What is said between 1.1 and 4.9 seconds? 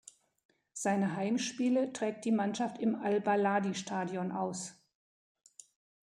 Heimspiele trägt die Mannschaft im al-Baladi-Stadion aus.